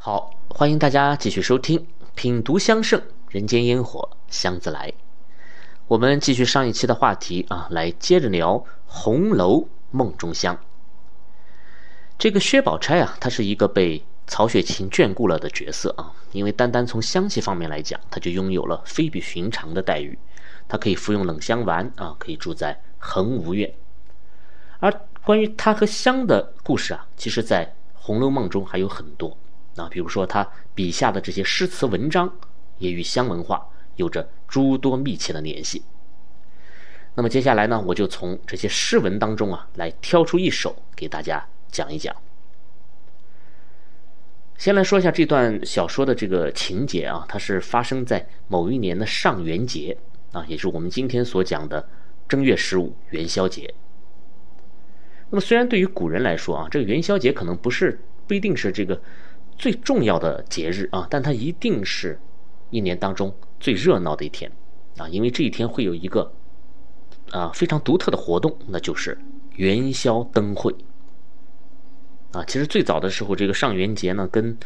[0.00, 1.80] 好，欢迎大家继续收听
[2.14, 4.88] 《品读香盛人间烟火香自来》。
[5.88, 8.54] 我们继续上一期的话题啊，来接着聊
[8.86, 10.54] 《红楼梦中香》。
[12.16, 20.16] 这个薛宝钗啊，她是一个被曹雪芹眷顾了的角色啊，因为单单从香气方面来讲，她就拥有了非比寻常的待遇。
[20.68, 23.74] 她可以服用冷香丸啊，可以住在恒芜院。
[24.78, 24.92] 而
[25.24, 29.36] 关于她和香的故事啊，其实在《红楼梦》中还有很多。
[29.78, 32.32] 啊，比如说他笔下的这些诗词文章，
[32.78, 35.82] 也与香文化有着诸多密切的联系。
[37.14, 42.14] 那么接下来呢，我就从这些诗文当中啊，来挑出一首给大家讲一讲。
[44.56, 49.96] 先来说一下这段小说的这个情节啊，它是发生在某一年的上元节
[50.32, 51.88] 啊，也是我们今天所讲的
[52.28, 53.74] 正月十五元宵节。
[55.30, 59.00] 那么虽然对于古人来说啊，这个元宵节可能不是不一定是这个。
[59.58, 62.18] 最重要的节日啊，但它一定是
[62.70, 64.50] 一年当中最热闹的一天
[64.96, 66.32] 啊，因为这一天会有一个
[67.32, 69.18] 啊非常独特的活动，那就是
[69.56, 70.74] 元宵灯会
[72.32, 72.44] 啊。
[72.44, 74.56] 其实最早的时候，这个上元节呢跟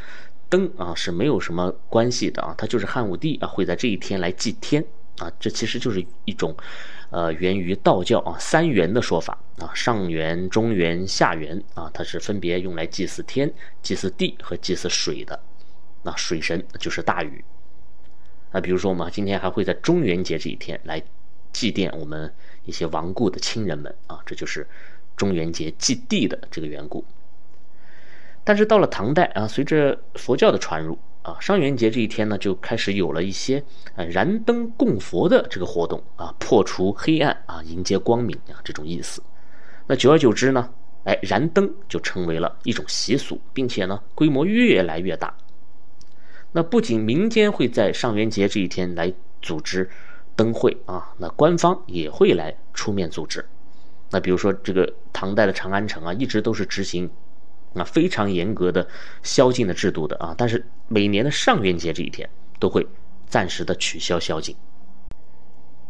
[0.48, 4.84] 灯啊是没有什么关系的啊，它就是汉武帝啊会在这一天来祭天
[5.18, 6.56] 啊，这其实就是一种。
[7.14, 13.52] 呃，源于道教啊三元的说法啊，上元、中元、下元啊，它是分别用来祭祀天、
[13.82, 15.38] 祭祀地和祭祀水的。
[16.02, 17.44] 那水神就是大禹。
[18.50, 21.02] 那比如说，我们今天还会在中元节这一天来
[21.52, 22.32] 祭奠我们
[22.64, 24.66] 一些亡故的亲人们啊，这就是
[25.14, 27.04] 中元节祭地的这个缘故。
[28.42, 30.98] 但是到了唐代啊，随着佛教的传入。
[31.22, 33.62] 啊，上元节这一天呢，就开始有了一些
[33.94, 39.22] 呃燃灯供佛的这个活动啊，破除黑暗啊，迎接光明啊，这种意思。
[39.86, 40.68] 那久而久之呢，
[41.04, 45.32] 哎，燃灯就成为了一种习俗，并且呢，规模越来越大。
[46.50, 49.88] 那不仅民间会在上元节这一天来组织
[50.34, 53.44] 灯会啊，那官方也会来出面组织。
[54.10, 57.08] 那比如说这个唐代的长安城啊，一直都是执行。
[57.74, 58.86] 那非常严格的
[59.22, 62.28] 宵禁的制度的啊，但是每年的上元节这一天
[62.58, 62.86] 都会
[63.26, 64.54] 暂时的取消宵禁。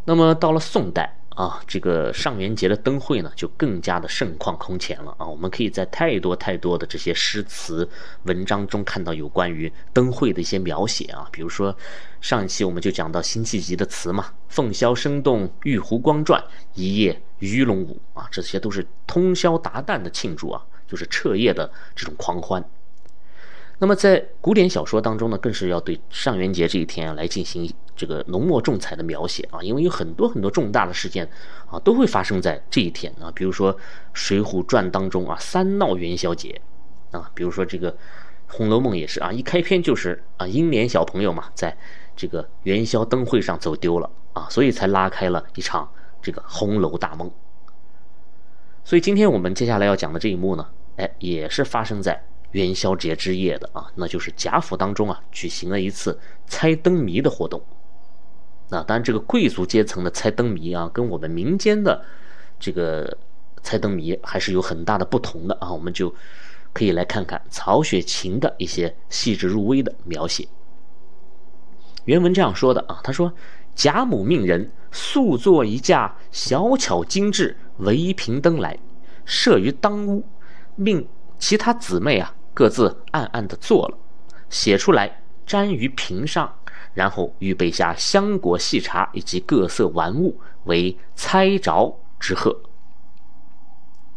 [0.04, 5.26] 那么到了宋代啊，这个上元节的灯会呢就更加的盛况空前了啊。
[5.26, 7.88] 我们可以在太多太多的这些诗词
[8.24, 11.74] 文章中看到有关于灯会的一些描写啊，比如说
[12.20, 16.42] 上一期我们就讲到辛弃疾的词嘛，“凤箫声动，玉壶光转，
[16.74, 20.62] 一夜鱼龙舞”啊，这些都是通宵达旦的庆祝啊。
[20.92, 22.62] 就是彻夜的这种狂欢。
[23.78, 31.26] 那么在古典小说当中呢，更是要对上元节这一天来进行这个浓墨重彩的描写啊，因为有很多很多重大的事件
[31.66, 33.74] 啊都会发生在这一天啊，比如说
[34.12, 36.60] 《水浒传》当中啊三闹元宵节
[37.10, 37.90] 啊，比如说这个
[38.46, 41.74] 《红楼梦》也是啊，一开篇就是啊英莲小朋友嘛，在
[42.14, 47.28] 这个元宵灯会上走丢了啊，所以才拉开了一场这个红楼大梦。
[48.84, 50.68] 所以今天我们接下来要讲的这一幕呢。
[50.96, 57.62] 哎，也是发生在元宵节之夜的啊，那就是贾府当中啊举行了一次猜灯谜的活动。
[58.68, 62.04] 那当然，这个贵族阶层的猜灯谜啊，跟我们民间的
[62.60, 63.18] 这个
[63.62, 65.70] 猜灯谜还是有很大的不同的啊。
[65.72, 66.14] 我们就
[66.72, 70.46] 可以来看看曹雪芹的一些细致入微的描写。
[72.04, 73.32] 原文这样说的啊，他说
[73.74, 78.78] ：“贾母命人速做一架小巧精致围屏灯来，
[79.24, 80.24] 设于当屋。”
[80.82, 83.96] 命其他姊妹啊，各自暗暗的做了，
[84.50, 86.52] 写出来粘于屏上，
[86.94, 92.60] 然后预备下香果细茶以及各色玩物，为猜着之贺。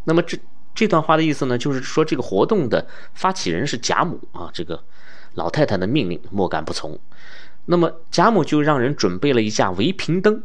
[0.04, 0.38] 那么这
[0.74, 4.84] 这段话的意思呢，就是说这个活动的发起人是贾母啊，这个
[5.34, 7.00] 老太太的命令莫敢不从。
[7.66, 10.44] 那么贾母就让人准备了一架围屏灯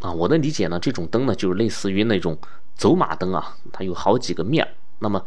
[0.00, 2.38] 啊，我的理解呢，这种灯呢，就是类似于那种
[2.74, 4.70] 走马灯啊，它有好几个面儿。
[5.00, 5.24] 那么，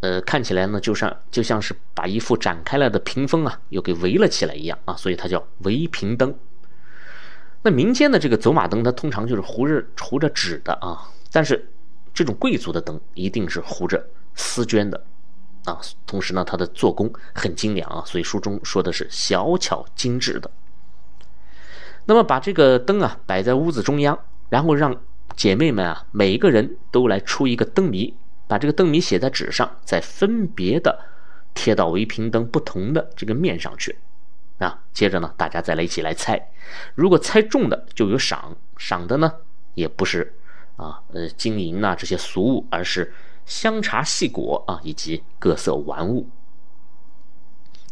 [0.00, 6.34] 呃，看起来呢，就像就像是把一副展开了的屏风啊，又给围了起来一样啊，所以它叫围屏灯。
[7.62, 11.70] 那民间的这个走马灯，它通常就是糊着糊着纸的啊，但是
[12.12, 14.04] 这种贵族的灯一定是糊着
[14.34, 15.04] 丝绢的
[15.64, 15.78] 啊。
[16.04, 20.50] 同时呢，它的做工很精良啊，所以书中说的是小巧精致的。
[22.06, 24.18] 那么把这个灯啊摆在屋子中央，
[24.48, 25.00] 然后让
[25.36, 28.12] 姐妹们啊每一个人都来出一个灯谜。
[28.46, 30.98] 把这个灯谜写在纸上，再分别的
[31.54, 33.98] 贴到围屏灯不同的这个面上去，
[34.58, 36.50] 啊，接着呢，大家再来一起来猜，
[36.94, 39.32] 如果猜中的就有赏，赏的呢
[39.74, 40.34] 也不是
[40.76, 43.12] 啊呃金银呐这些俗物，而是
[43.44, 46.28] 香茶细果啊以及各色玩物。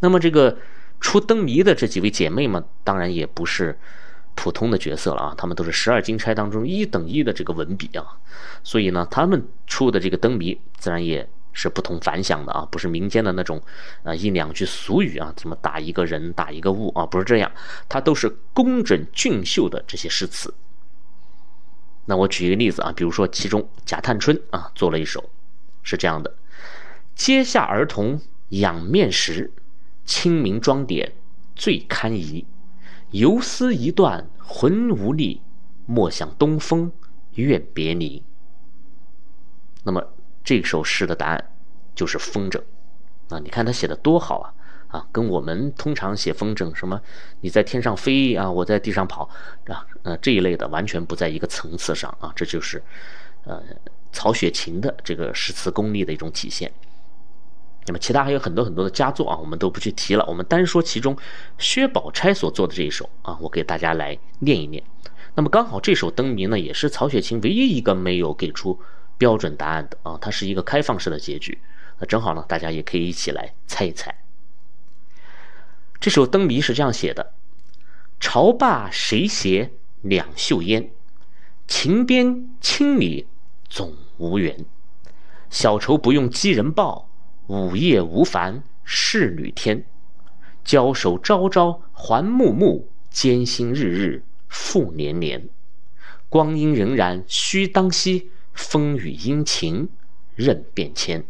[0.01, 0.59] 那么这个
[1.01, 3.79] 出灯谜的这几位姐妹们，当然也不是
[4.43, 8.17] 普通的角色了啊，他们都是十二金钗当中一等一的这个文笔啊，
[8.65, 13.61] 所以呢，他们出的这个灯谜自然也是不同凡响的啊，不是民间的那种
[14.03, 17.53] 啊一两句俗语啊，怎么打一个人打一个物啊，不是这样，
[17.87, 20.55] 它都是工整俊秀的这些诗词。
[22.07, 25.23] 那我举一个例子啊，比如说其中贾探春啊做了一首，
[25.83, 26.35] 是这样的：
[27.15, 29.53] 阶下儿童仰面时，
[30.07, 31.13] 清明妆点
[31.55, 32.47] 最堪宜。
[33.11, 35.43] 游丝一断魂无力，
[35.87, 36.93] 莫向东风
[37.35, 38.23] 怨别离。
[39.83, 40.13] 那么
[40.45, 41.53] 这首诗的答案
[41.95, 42.61] 就是风筝
[43.29, 43.39] 啊！
[43.39, 44.55] 你看他写的多好啊！
[44.89, 47.01] 啊，跟我们通常写风筝，什么
[47.41, 49.29] 你在天上飞啊，我在地上跑，
[49.67, 52.83] 啊，呃，这一类的完全不在一个层次上啊，这就是，
[53.45, 53.63] 呃，
[54.13, 56.73] 曹雪芹的这个诗词功力的一种体现。
[57.91, 61.17] 那么其他还有很多很多的佳作啊，我们都不去提了，我们单说其中
[61.59, 64.81] 薛宝钗所做的这一首啊，我给大家来念一念。
[65.35, 68.79] 那么刚好这首灯谜呢，也是曹雪芹唯一一个没有给出
[69.19, 71.59] 标准答案的啊，它是一个开放式的结局。
[71.99, 74.15] 那正好呢，大家也可以一起来猜一猜。
[75.99, 77.33] 这首灯谜是这样写的
[78.21, 79.73] ：“朝罢谁携
[80.03, 80.93] 两袖烟？
[81.67, 83.27] 秦边千里
[83.69, 84.65] 总无缘。
[85.51, 87.10] 小愁不用寄人报，
[87.51, 89.85] 午夜无烦侍女天。
[90.63, 95.49] 交手朝朝还暮暮，艰辛日日复年年。
[96.29, 99.89] 光阴荏苒须当惜，风雨阴晴
[100.37, 101.25] 任变迁。”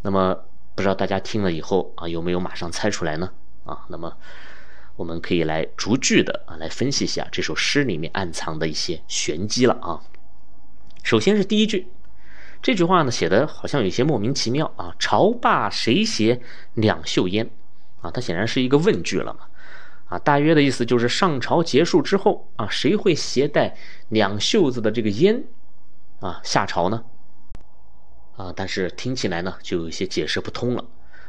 [0.00, 0.46] 那么。
[0.76, 3.30] 不知道大家听了以后啊，有没有马上猜出来呢？
[3.64, 4.16] 啊，那么
[4.96, 10.02] 我们可以来逐句的啊来分析一下这首诗里面暗藏的一些玄机了啊。
[11.04, 11.86] 首先是第一句，
[12.64, 14.96] 这句话呢写的好像有些莫名其妙啊。
[14.98, 16.40] 朝罢谁携
[16.72, 17.50] 两袖烟？
[18.00, 19.40] 啊，它显然是一个问句了嘛。
[20.06, 23.76] 啊，大约的意思就是上朝结束之后啊，谁会携带
[24.08, 25.44] 两袖子的这个烟
[26.20, 27.04] 啊下朝呢？
[28.36, 30.82] 啊，但是听起来呢，就有一些解释不通了。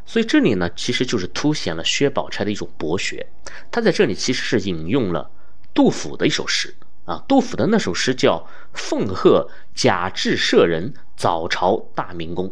[0.06, 3.28] 所以这里呢，其实就是凸显了薛宝钗的一种博学。
[3.70, 5.30] 他在这里其实是引用了
[5.74, 6.74] 杜甫的一首诗
[7.06, 8.38] 啊，杜甫的那首诗叫
[8.74, 12.50] 《奉贺贾至舍人早朝大明宫》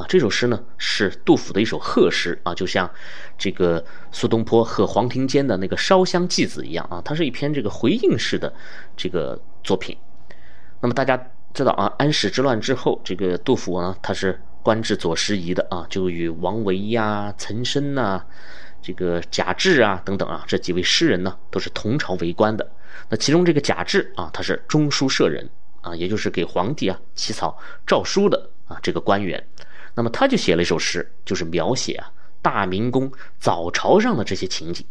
[0.00, 0.06] 啊。
[0.08, 2.90] 这首诗呢是杜甫的一首贺诗啊，就像
[3.36, 8.52] 这个苏东坡和黄庭坚的那个《烧香祭子》一样啊，它是一篇这个回应式的
[8.96, 9.96] 这个作品。
[10.80, 11.28] 那么大家。
[11.54, 18.24] 知道啊，安史之乱之后，这个杜甫呢，他是官至左拾遗的啊，就与王维呀、岑参呐、
[18.80, 22.66] 这个贾至啊等等啊这几位诗人呢，都是同朝为官的。
[23.08, 25.48] 那其中这个贾至啊，他是中书舍人
[25.80, 29.42] 啊，也就是给皇帝啊起草诏书的啊这个官员。
[29.94, 32.10] 那么他就写了一首诗，就是描写啊
[32.40, 34.84] 大明宫早朝上的这些情景。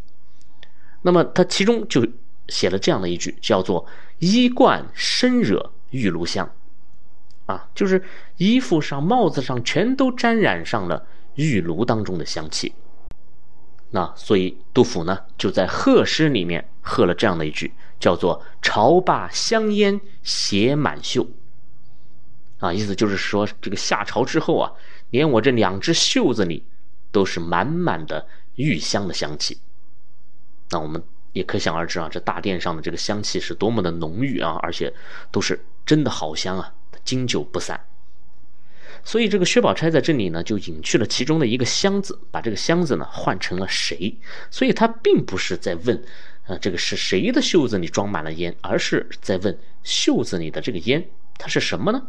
[1.01, 2.07] 那么他其中就
[2.49, 3.85] 写了这样的一句，叫做
[4.19, 5.71] “衣冠深惹”。
[5.91, 6.49] 玉炉香，
[7.47, 8.01] 啊，就是
[8.37, 11.05] 衣服上、帽子上全都沾染上了
[11.35, 12.73] 玉炉当中的香气。
[13.91, 21.27] 那所以杜甫呢，就在贺诗里面贺了这样的一句，叫做“朝罢香烟携满袖”。
[22.59, 24.71] 啊，意思就是说，这个下朝之后啊，
[25.11, 26.65] 连我这两只袖子里
[27.11, 29.59] 都是满满的玉香的香气。
[30.71, 31.03] 那我们。
[31.33, 34.93] 也可想而知啊，这大殿上的这个香气是多么的浓郁啊，而且
[35.31, 36.73] 都是真的好香啊，
[37.05, 37.79] 经久不散。
[39.03, 44.15] 所以这个薛宝钗在这里呢，就隐去了其中的一个“箱子，把这个“箱子呢换成了“谁”。
[44.51, 46.03] 所以他并不是在问，
[46.45, 51.03] 啊，这个是谁的袖子里装满了烟，而是在问袖子里的这个烟
[51.37, 52.07] 它是什么呢？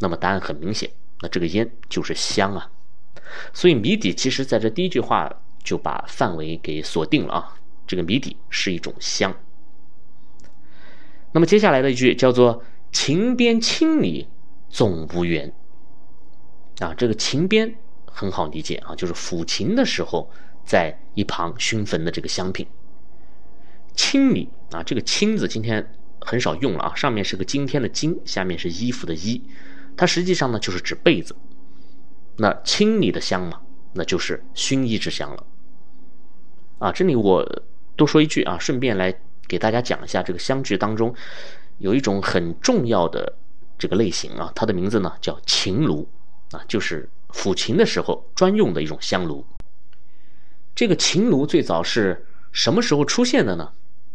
[0.00, 2.70] 那么答案很明显，那这个烟就是香啊。
[3.52, 5.32] 所以谜底其实在这第一句话
[5.62, 7.56] 就把范围给锁定了啊。
[7.86, 9.32] 这个谜底是一种香。
[11.32, 14.28] 那么接下来的一句叫做“情边千里
[14.68, 15.52] 总无缘”，
[16.78, 17.74] 啊，这个情边
[18.06, 20.30] 很好理解啊，就是抚琴的时候
[20.64, 22.66] 在一旁熏焚的这个香品。
[23.94, 29.42] 青里啊，这个“青”字今天很少用了啊，上面是个今天的“今”，下面是衣服的“衣”，
[29.96, 31.36] 它实际上呢就是指被子。
[32.36, 33.60] 那青里的香嘛，
[33.92, 35.46] 那就是薰衣之香了。
[36.78, 37.62] 啊，这里我。
[37.96, 39.14] 多说一句啊，顺便来
[39.46, 41.14] 给大家讲一下这个香具当中
[41.78, 43.36] 有一种很重要的
[43.78, 46.08] 这个类型啊，它的名字呢叫琴炉
[46.50, 49.44] 啊，就是抚琴的时候专用的一种香炉。
[50.74, 53.72] 这个琴炉最早是什么时候出现的呢？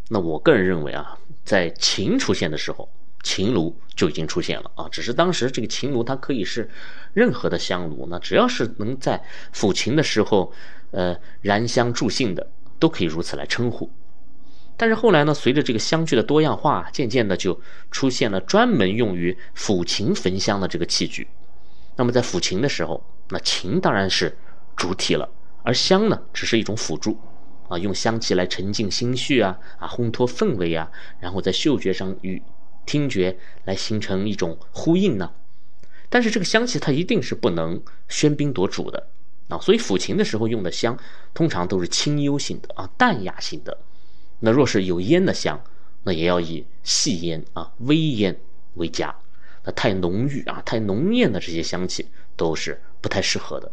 [0.10, 2.90] 那我个人认为啊，在琴出现的时候
[3.24, 4.88] 秦炉就已经出现了啊。
[4.90, 6.70] 只是当时这个秦炉它可以是
[7.14, 10.52] 任何的香炉，那只要是能在抚琴的时候，
[10.92, 13.90] 呃，燃香助兴的，都可以如此来称呼。
[14.76, 17.60] 但是后来呢，随着这个香具的多样化，渐渐的就
[17.92, 21.28] 出现了专门用于抚琴焚香的这个器具。
[22.00, 24.38] 那么在抚琴的时候，那琴当然是
[24.78, 25.30] 主体了，
[25.64, 27.20] 而香呢，只是一种辅助。
[27.68, 30.90] 啊，用香气来沉浸心绪啊，啊，烘托氛围啊，
[31.20, 32.42] 然后在嗅觉上与
[32.86, 35.30] 听觉来形成一种呼应呢。
[36.08, 39.08] 但是这个香气它一定是不能喧宾夺主的
[39.50, 40.98] 啊，所以抚琴的时候用的香
[41.34, 43.78] 通常都是清幽型的啊，淡雅型的。
[44.40, 45.62] 那若是有烟的香，
[46.04, 48.40] 那也要以细烟啊、微烟
[48.76, 49.14] 为佳。
[49.72, 53.72] 太浓郁啊、太浓艳的这些香气都是不太适合的。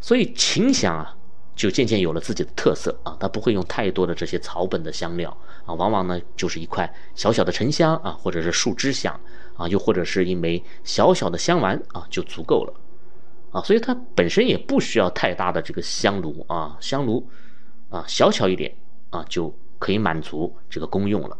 [0.00, 1.14] 所以琴香啊。
[1.58, 5.36] 就渐渐有了自己的特色啊，它不会用太多的这些草本的香料
[5.66, 9.20] 啊，往往呢就是一块小小的沉香啊，或者是树枝香
[9.56, 12.72] 啊，又或者是一枚小小的香丸啊，就足够了
[13.50, 17.28] 啊，所以它本身也不需要太大的这个香炉啊，香炉
[17.88, 18.72] 啊小巧一点
[19.10, 21.36] 啊就可以满足这个功用了，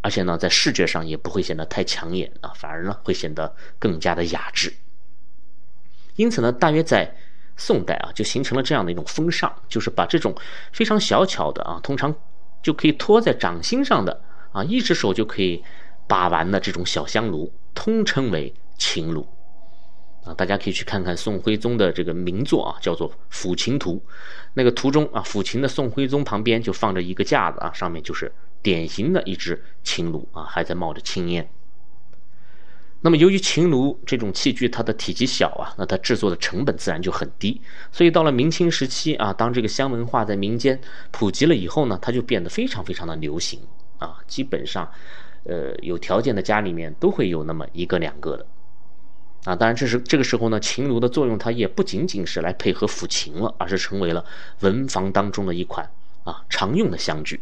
[0.00, 4.72] 而且呢在视觉上也不会显得太抢眼啊，反而呢会显得更加的雅致。
[6.16, 7.16] 因此呢，大约在。
[7.56, 10.34] 宋代啊，就形成了这样的一种风尚，就是把这种
[10.72, 12.14] 非常小巧的啊，通常
[12.62, 14.18] 就可以托在掌心上的
[14.52, 15.62] 啊，一只手就可以
[16.08, 19.28] 把玩的这种小香炉，通称为琴炉
[20.24, 20.32] 啊。
[20.32, 23.96] 大家可以去看看宋徽宗的这个名作啊，叫做《抚琴图》。
[24.54, 31.50] 那个图中啊，抚琴的宋徽宗旁边就放着一个架子啊，上面就是典型的一只琴炉啊，还在冒着青烟。
[33.02, 37.58] 那么，由于琴炉这种器具它的体积小啊，那它制作的成本自然就很低。
[37.90, 40.78] 所以到了明清时期啊，当这个香文化在民间
[41.10, 43.58] 普及了以后呢，它就变得非常非常的流行
[43.96, 44.18] 啊。
[44.26, 44.86] 基本上，
[45.44, 48.46] 呃，有条件的家里面都会有那么一个两个的
[49.44, 49.56] 啊。
[49.56, 54.22] 当然，这是这个时候呢，琴炉的作用它也不仅仅是来配合抚琴了，而是成为了
[54.60, 55.90] 文房当中的一款
[56.24, 57.40] 啊常用的香具。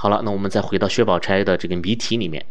[0.00, 2.46] 好了，那我们再回到薛宝钗的这个谜题里面。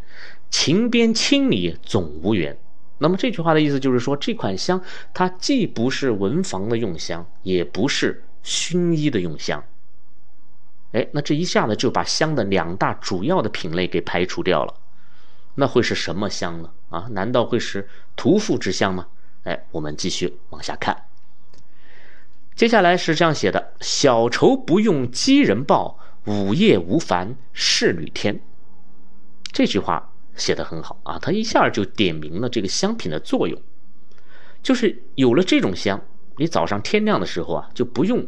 [0.50, 2.58] 情边千里总无缘，
[2.98, 4.82] 那么这句话的意思就是说，这款香
[5.14, 9.64] 它既不是文房的用香，也不是薰衣的用香。
[10.92, 14.74] 哎，那这一下子就把香的两大主要的品类给排除掉了。
[15.56, 16.70] 那会是什么香呢？
[16.90, 17.88] 啊，难道会是
[18.18, 19.08] 屠妇之香吗？
[19.44, 21.06] 哎，我们继续往下看。
[22.56, 28.40] 接下来是这样写的：小愁不用寄人报，午夜无烦侍女添。
[29.52, 30.14] 这句话。
[30.38, 33.60] 写的很好啊，他一下就点明了这个香品的作用，
[34.62, 36.00] 就是有了这种香，
[36.38, 38.28] 你早上天亮的时候啊，就不用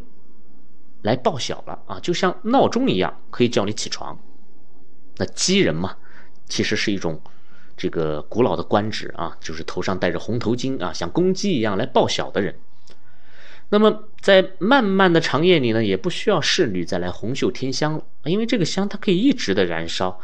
[1.04, 4.18] 来报晓了啊，就像闹钟一样，可以叫你起床。
[5.18, 5.98] 那鸡人嘛，
[6.48, 7.22] 其实是一种
[7.78, 12.60] 这个古老的官职啊，就是头上戴着红头巾啊，像公鸡一样来报晓的人。
[13.70, 20.20] 那么在漫漫的长夜里呢，也不需要侍女再来红袖添香了，因为这个香它可以一直的燃烧。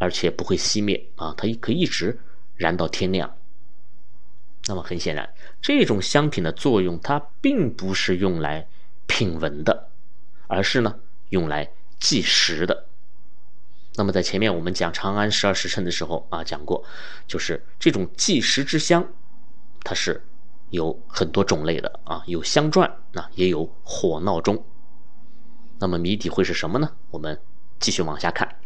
[0.00, 2.20] 而且不会熄灭啊，它可以一直
[2.54, 3.34] 燃到天亮。
[4.68, 5.28] 那么很显然，
[5.60, 8.68] 这种香品的作用，它并不是用来
[9.08, 9.88] 品闻的，
[10.46, 11.00] 而是呢
[11.30, 12.86] 用来计时的。
[13.96, 16.84] 那么在前面我们讲长安十二时辰的时候啊，讲过，
[17.26, 19.04] 就是这种计时之香，
[19.82, 20.22] 它是
[20.70, 22.82] 有很多种类的啊，有香篆
[23.14, 24.64] 啊，也有火闹钟。
[25.78, 26.92] 那么谜底会是什么呢？
[27.10, 27.40] 我们
[27.78, 28.56] 继续往下看。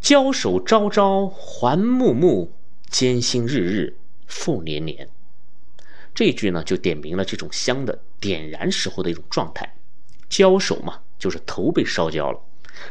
[0.00, 2.52] 交手朝朝还暮暮，
[2.88, 5.08] 艰辛日日复年年。
[6.14, 9.74] 这句呢，就点明了这种香的点燃时候的一种状态。
[10.28, 12.40] 交手嘛，就是头被烧焦了，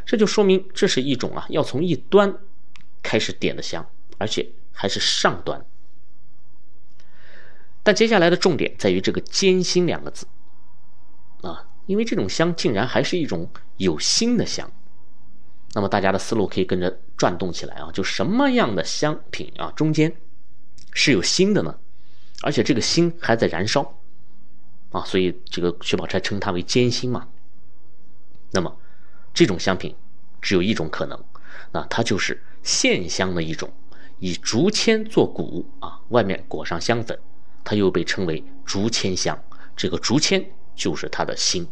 [0.05, 2.35] 这就说明这是一种啊，要从一端
[3.01, 3.87] 开始点的香，
[4.17, 5.65] 而且还是上端。
[7.83, 10.25] 但接下来的重点在于这个“艰辛”两个字
[11.41, 14.71] 啊，因为这种香竟然还是一种有心的香。
[15.75, 17.89] 那么大家的思路可以跟着转动起来啊！
[17.91, 20.15] 就什么样的香品啊，中间
[20.93, 21.75] 是有心的呢？
[22.43, 23.99] 而且这个心还在燃烧
[24.91, 27.27] 啊，所以这个薛宝钗称它为艰辛嘛。
[28.51, 28.77] 那么
[29.33, 29.95] 这种香品
[30.41, 31.21] 只有一种可能，
[31.71, 33.73] 那它就是线香的一种，
[34.19, 37.19] 以竹签做骨啊，外面裹上香粉，
[37.63, 39.41] 它又被称为竹签香。
[39.75, 41.67] 这个竹签就是它的心。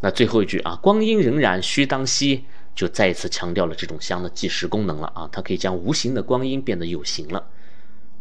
[0.00, 7.50] 那最后一句啊，光阴荏苒须当惜，就再一次强调了这种香的计时功能了啊，它可以将无形的光阴变得有形了，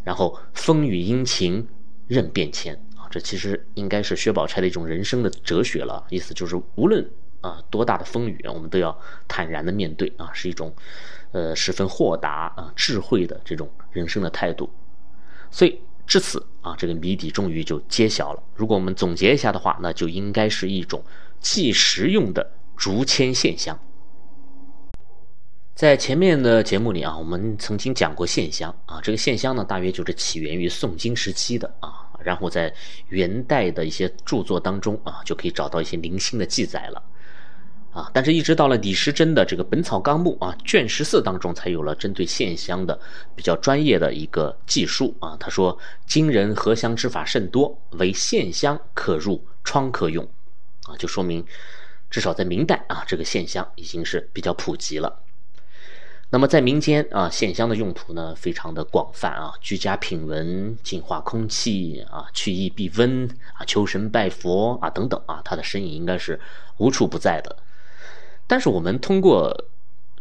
[0.04, 1.66] 然后风雨阴晴
[2.08, 7.10] 任变迁啊，这其实应该是薛宝钗的一种人生的哲学了，意思就是无论
[7.40, 10.76] 啊，多大的风雨我们都要坦然的面对啊，是一种，
[11.32, 14.70] 呃，十分豁达啊、智慧的这种人生的态度。
[15.52, 18.44] 所以至此啊，这个谜底终于就揭晓了。
[18.56, 21.04] 如果我们总结一下的话，那就应该是一种
[21.40, 23.80] 计时用的竹签线香。
[25.76, 32.06] 在前面的节目里啊，我们曾经讲过线香啊，这个线香呢，大约就是起源于宋金时期的啊。
[32.22, 32.74] 然后在
[33.08, 37.02] 元代的一些著作当中啊，就可以找到一些零星的记载了，
[38.14, 43.00] 但是一直到了李时珍的这个《本草纲目》啊卷十四当中，才有了针对线香的
[43.36, 45.36] 比较专业的一个记述啊。
[45.40, 50.24] 他说：“今人合香之法甚多，唯线香可入疮可用，
[50.84, 51.44] 啊，就说明
[52.10, 55.24] 至少在明代啊，这个线香已经是比较普及了。”
[56.32, 66.40] 那么在民间啊，线香的用途呢非常的广泛啊，居家品闻、净化空气啊、去疫避瘟啊、求神拜佛啊等等啊，它的身影应该是
[66.78, 67.56] 无处不在的。
[68.50, 69.56] 但是我们通过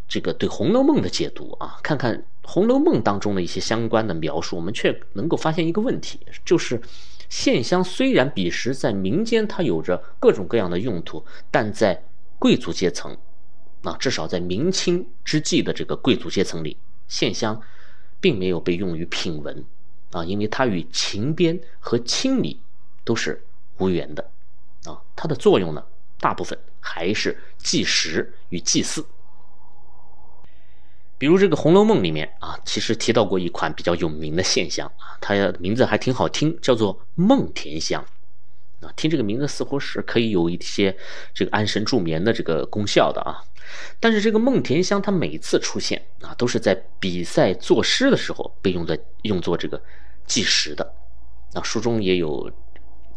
[0.06, 6.78] 这个对《红楼梦》的解读啊，看看《红楼梦》当中的一些相关的描述，我们却能够发现一个问题，就是
[7.30, 12.04] 线香虽然彼时在民间它有着各种各样的用途，但在
[12.38, 13.16] 贵族阶层。
[13.82, 17.58] 啊，至少在明清之际的这个贵族阶层里，线香
[18.20, 19.64] 并没有被用于品文，
[20.10, 22.60] 啊，因为它与情编和清理
[23.04, 23.40] 都是
[23.78, 24.30] 无缘的，
[24.84, 25.84] 啊，它的作用呢，
[26.20, 29.04] 大部分还是祭时与祭祀。
[31.16, 38.04] 比如这个《红楼梦》里面啊，其实提到过一款比较有名的现象啊，它名字还挺好听，叫做梦田香。
[38.80, 40.96] 啊，听这个名字似乎是可以有一些
[41.34, 43.42] 这个安神助眠的这个功效的啊。
[43.98, 49.82] 但是这个梦田香，它每次出现啊，都是在比赛作诗的时候被用在用作这个
[50.24, 50.94] 计时的。
[51.54, 52.48] 啊，书中也有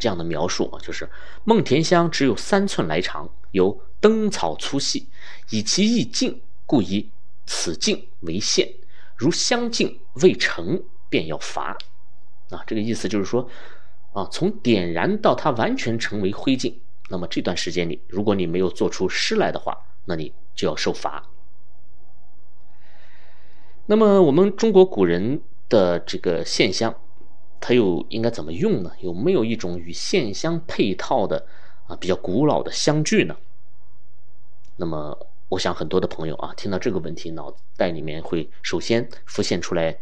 [0.01, 1.07] 这样的描述啊，就是
[1.45, 5.07] 梦田香只有三寸来长，由灯草粗细，
[5.51, 7.09] 以其意静，故以
[7.45, 8.67] 此静为限。
[9.15, 11.77] 如香烬未成，便要伐。
[12.49, 13.47] 啊，这个意思就是说。
[14.13, 16.73] 啊，从点燃到它完全成为灰烬，
[17.09, 21.23] 那么这段时间里，如果你没有做出诗来的话，那你就要受罚。
[23.85, 26.93] 那么我们中国古人的这个线香，
[27.61, 28.91] 它又应该怎么用呢？
[28.99, 31.45] 有没有一种与线香配套的
[31.87, 33.37] 啊比较古老的香具呢？
[34.75, 39.97] 那么我想很多的朋友啊，听到这个问题，脑袋里面会首先浮现出来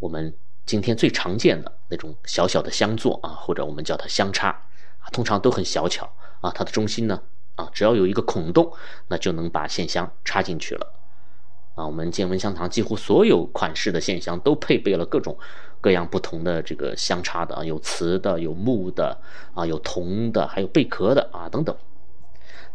[0.00, 0.34] 我们。
[0.66, 6.50] 今天最常见的那种小小的香座啊，或者我们叫它香插啊，通常都很小巧啊。
[6.54, 7.20] 它的中心呢
[7.56, 8.72] 啊，只要有一个孔洞，
[9.08, 10.92] 那就能把线香插进去了
[11.74, 11.86] 啊。
[11.86, 15.36] 我们见闻香堂几乎所有款式的线香都配备了各种
[15.80, 19.20] 各样不同的这个香插的啊，有瓷的，有木的
[19.54, 21.76] 啊，有铜的，还有贝壳的啊等等。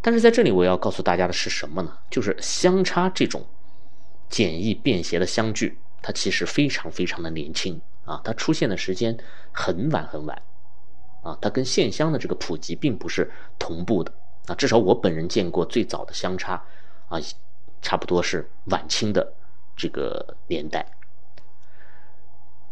[0.01, 1.97] 但是在这里我要告诉大家的是什么呢？
[2.09, 3.45] 就是香插这种
[4.29, 5.77] 简易便携的香具。
[6.01, 9.17] 它其实非常非常的年轻啊，它出现的时间
[9.51, 10.41] 很晚很晚，
[11.21, 14.13] 啊，它跟线香的这个普及并不是同步的
[14.47, 16.53] 啊，至少我本人见过最早的香插，
[17.09, 17.19] 啊，
[17.81, 19.33] 差不多是晚清的
[19.75, 20.85] 这个年代，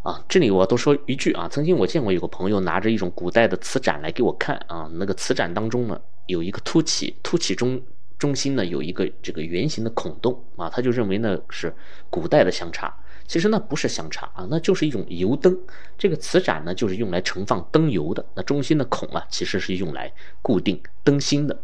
[0.03, 7.81] 啊，这里我多说一句啊，曾经我见过有个朋友拿着一种古代的瓷盏来给我看啊，那个瓷盏当中呢有一个凸起，凸起中。
[8.17, 11.71] 中心呢有一个这个圆形的孔洞啊，他就认为那是
[12.09, 12.91] 古代的香插，
[13.27, 15.55] 其实那不是香插啊，那就是一种油灯。
[15.99, 21.61] 这个瓷盏呢就是用来盛放灯油的，那中心的孔啊其实是用来固定灯芯的。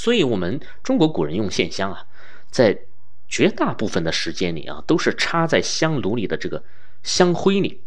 [0.00, 2.06] 所以，我们中国古人用线香啊，
[2.50, 2.78] 在
[3.28, 6.64] 绝大部分的时间里啊，都是插在香炉里的这个
[7.02, 7.82] 香灰里。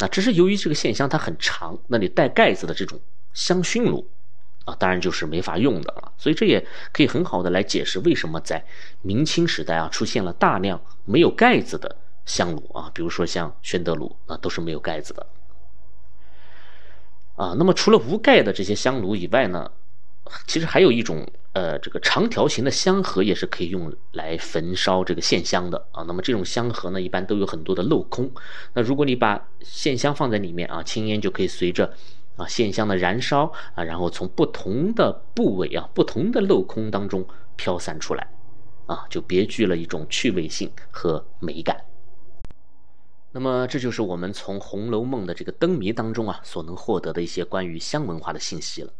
[0.00, 3.00] 啊，只是由于这个线香它很长，那里带盖子的这种
[3.32, 4.06] 香薰炉。
[4.66, 8.62] 啊，当然就是没法用的了，所以这也可以很好的来解释为什么在
[9.00, 15.26] 明清时代啊出现了大量没有盖子的香炉啊，比如说像宣德炉啊，都是没有盖子的。
[17.36, 19.70] 啊，那么除了无盖的这些香炉以外呢，
[20.46, 26.02] 其实还有一种呃这个长条形的香盒也是可以用来焚烧这个线香的啊。
[26.08, 28.30] 那么这种香盒呢，一般都有很多的镂空，
[28.72, 31.94] 那如果你把线香放在里面啊，青烟就可以随着。
[32.36, 33.44] 啊，线香的燃烧
[33.76, 38.28] 啊，然后从不同的部位啊、不同的镂空当中飘散出来，
[38.86, 41.80] 啊，就别具了一种趣味性和美感。
[43.30, 48.92] 那么，这就是我们从《红楼梦》的这个灯谜当中啊，所能获得的一些关于香文化的信息了。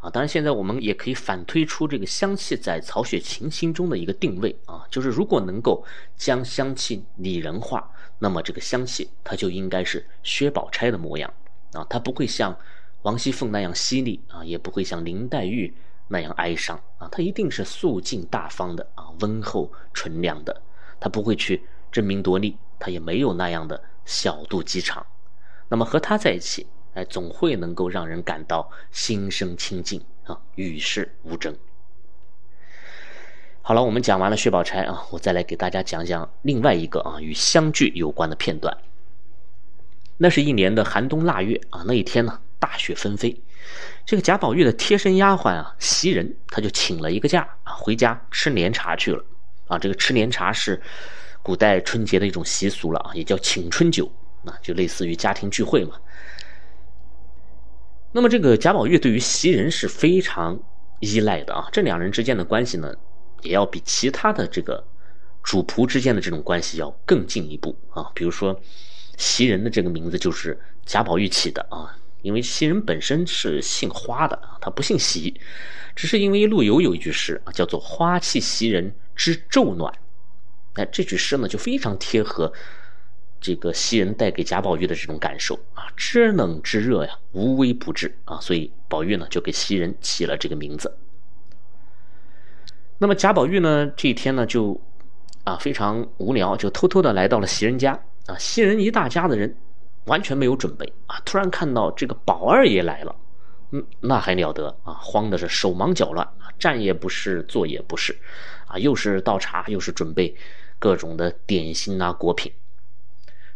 [0.00, 5.84] 啊，当然，现在我们也可以反推出这个香气在曹雪芹心中的一个定位啊，就是如果能够
[6.16, 11.32] 将香气拟人化，那么这个香气它就应该是薛宝钗的模样
[11.72, 12.56] 啊，它不会像。
[13.02, 15.72] 王熙凤那样犀利啊，也不会像林黛玉
[16.08, 20.60] 那样哀伤啊，他一定是素静大方的啊，温厚纯良的，
[20.98, 25.06] 他不会去争名夺利，他也没有那样的小肚鸡肠。
[25.68, 31.56] 那么和他在一起，哎，总会能够让人感到心生清净啊，与世无争。
[33.62, 38.76] 好了，我们讲完了薛宝钗啊，我再来给大家讲讲另外一个啊与相聚有关的片段。
[40.16, 43.40] 那是一年的寒冬腊月啊，那一天呢，大雪纷飞。
[44.06, 49.22] 这个贾宝玉的贴身丫鬟啊，袭人，他就请了一个假啊，回家吃年茶去了。
[49.66, 50.80] 啊，这个吃年茶是
[51.42, 54.10] 古代春节的一种习俗了啊，也叫请春酒
[54.46, 56.00] 啊，就类似于家庭聚会嘛。
[58.12, 60.58] 那么这个贾宝玉对于袭人是非常
[61.00, 62.94] 依赖的啊，这两人之间的关系呢。
[63.42, 64.82] 也要比其他的这个
[65.44, 68.10] 主仆之间的这种关系要更进一步啊！
[68.12, 68.60] 比如说，
[69.16, 75.40] 袭人的这个名字就是贾宝玉起的啊，因为袭人本身是姓花的，他不姓袭，
[75.94, 79.94] 只是因为陆游有一句诗啊，叫做“花气袭人知昼暖”，
[80.74, 82.52] 哎，这句诗呢就非常贴合
[83.40, 90.96] 这个袭人带给贾宝玉的这种感受啊，知冷知热呀，无微不至啊，所以宝玉呢就给袭人起了这个名字。
[92.98, 94.80] 那么贾宝玉呢，这一天呢就，
[95.44, 97.92] 啊非常无聊，就偷偷的来到了袭人家
[98.26, 98.36] 啊。
[98.38, 99.56] 袭人一大家子人，
[100.06, 101.20] 完全没有准备啊。
[101.24, 103.14] 突然看到这个宝二爷来了，
[103.70, 104.94] 嗯，那还了得啊！
[104.94, 108.18] 慌的是手忙脚乱啊，站也不是，坐也不是，
[108.66, 110.34] 啊，又是倒茶，又是准备
[110.80, 112.52] 各种的点心啊果品。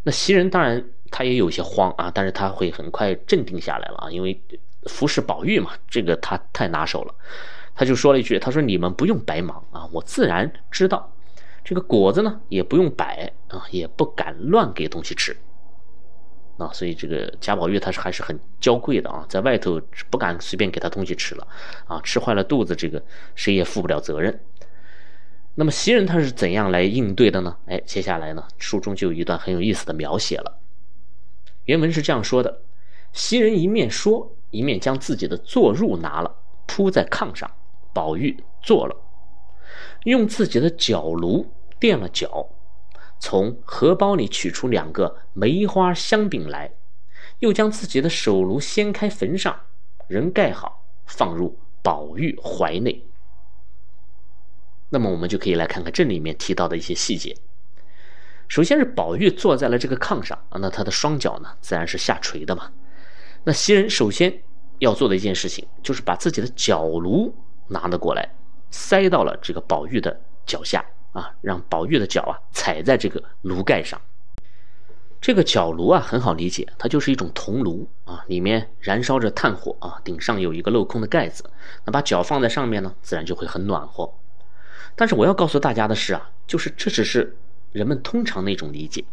[0.03, 4.41] 那袭人当然他也有些慌啊，但是他会很快镇定下来了啊，因为
[4.85, 7.15] 服侍宝玉嘛，这个他太拿手了。
[7.75, 11.11] 他就说了一句：“他说你们不用白忙啊，我自然知道，
[11.65, 15.35] 这个果子呢也不用摆啊，也不敢乱给东西吃。
[16.59, 21.49] 啊，所以这个贾宝玉他是还是很娇贵的啊，在外头不敢随便给他东西吃了
[21.87, 23.03] 啊，吃坏了肚子，这个
[23.35, 24.38] 谁也负不了责任。
[25.55, 27.57] 那么袭人他是怎样来应对的呢？
[27.67, 30.59] 哎，接下来呢，书中就有一段很有意思的描写了。
[31.65, 32.62] 原文是这样说的：
[33.12, 36.35] 袭人一面说，一面将自己的坐褥拿了，
[36.67, 37.51] 铺在炕上。”
[37.95, 38.97] 宝玉坐了，
[40.05, 41.47] 用自己的脚炉
[41.79, 42.49] 垫了脚，
[43.21, 46.73] 从荷包里取出两个梅花香饼来，
[47.41, 49.55] 又将自己的手炉掀开焚上，
[50.09, 53.05] 人盖好，放入宝玉怀内。
[54.92, 57.35] 那么我们就可以来看看这里面提到的一些细节。
[58.46, 62.70] 首先是宝玉坐在了这个炕上啊，那他的双脚呢自然是下垂的嘛。
[63.44, 64.42] 那袭人首先
[64.78, 67.35] 要做的一件事情就是把自己的脚炉。
[67.68, 68.28] 拿了过来，
[68.70, 73.98] 塞到了这个宝玉的脚下啊，让宝玉的脚啊踩在这个炉盖上。
[75.22, 81.42] 这个脚炉啊很好理解，它就是一种铜炉啊，里面燃烧着炭火啊，顶上有一个镂空的盖子，
[81.87, 84.12] 那把脚放在上面呢，自然就会很暖和。
[84.94, 87.37] 但是我要告诉大家的是啊，就是这只是
[87.72, 89.05] 人们通常的一种理解，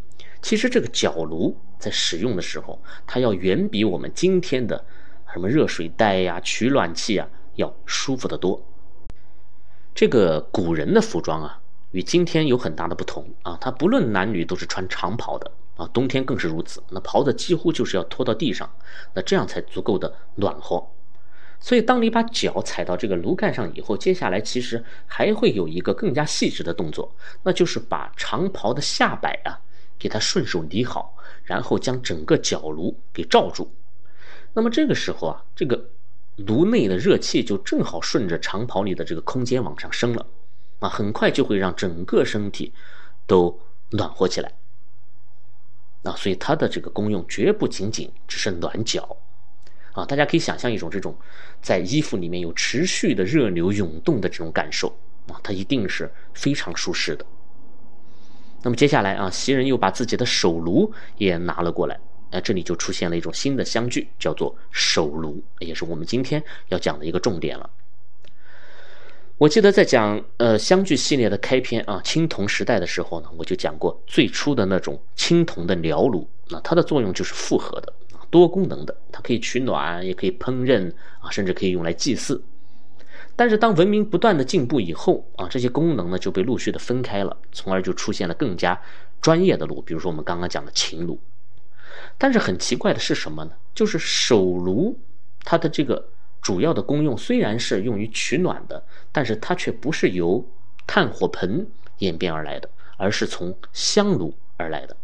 [0.42, 4.86] 其实这个脚炉在使用的时候，它要远比我们今天的
[5.34, 7.28] 什么热水袋呀、取暖器啊。
[7.56, 8.64] 要舒服得多。
[9.94, 11.60] 这个古人的服装啊，
[11.92, 13.58] 与今天有很大的不同啊。
[13.60, 16.82] 他不论男女都是穿长袍的啊，冬天更是如此。
[16.90, 18.72] 那袍子几乎就是要拖到地上，
[19.14, 20.82] 那这样才足够的暖和。
[21.60, 29.60] 所以，当你把脚踩到这个炉盖上以后，接下来其实还会有一个更加细致的动作，那就是把长袍的下摆啊，
[29.98, 33.74] 给它顺手理好，然后将整个脚炉给罩住。
[34.54, 35.90] 那么这个时候啊，这个。
[36.48, 40.26] 炉内的热气就正好顺着长袍里的这个空间往上升了，
[40.80, 42.74] 啊，很快就会让整个身体
[43.28, 44.54] 都暖和起来。
[46.04, 49.18] 啊，所以它的这个功用绝不仅仅只是暖脚，
[49.94, 51.16] 啊，大家可以想象一种这种
[51.62, 54.88] 在衣服里面有持续的热流涌动的这种感受，
[55.28, 57.26] 啊，它一定是非常舒适的。
[58.62, 62.00] 那么接下来啊，袭人又把自己的手炉也拿了过来。
[62.32, 67.68] 那这里就出现了一种新的相聚，叫做手炉，也是我们今天要讲的一个重点了。
[69.40, 77.92] 我记得在讲呃相聚系列的开篇啊，青铜时代的时候呢，我就讲过最初的那种青铜的燎炉，那它的作用就是复合的
[78.30, 82.44] 多功能的，它可以取暖，也可以烹饪啊，甚至可以用来祭祀。
[83.36, 88.80] 但是当文明不断的进步以后啊，这些功能呢就被陆续的分开了，从而就出现了更加
[89.22, 91.20] 专业的炉，比如说我们刚刚讲的秦炉。
[92.18, 93.52] 但是很奇怪的是什么呢？
[93.74, 95.00] 就是手炉，
[95.44, 96.10] 它的这个
[96.42, 100.46] 主要的功用虽然是用于取暖的，但是它却不是由
[100.86, 101.66] 炭火盆
[102.00, 104.96] 演变而来的，而是从香炉而来的。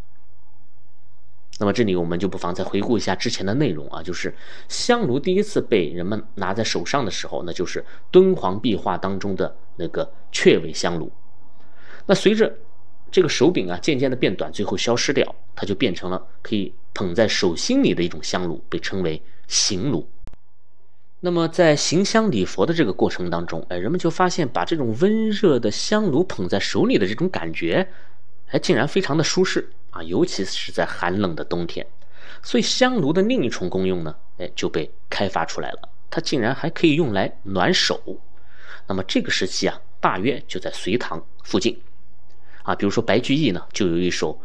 [1.58, 4.36] 那么这里我们就不妨再回顾一下之前的内容啊，就是
[4.68, 11.12] 香炉第一次被人们拿在手上的时候，那就是敦煌壁画当中的那个雀尾香炉。
[12.06, 12.54] 那随着
[13.10, 20.10] 这个手柄啊渐渐的变短，最后消失掉，它就变成了可以捧在手心里的一种香炉，被称为行炉。
[21.22, 27.88] 那么在行香礼佛的这个过程当中，哎，人们就发现把这种温热的香炉捧在手里的这种感觉，
[28.50, 31.88] 哎，竟然非常的舒适啊，尤其是在寒冷的冬天。
[32.43, 37.99] 所以香炉的另一重功用呢，哎，就被开发出来了，它竟然还可以用来暖手。
[38.88, 41.81] 那么这个时期啊，大约就在隋唐附近，
[42.63, 44.38] 啊，比如说白居易呢，就有一首